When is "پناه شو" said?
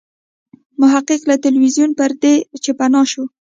2.79-3.23